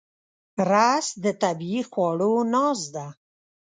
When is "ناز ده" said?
2.53-3.07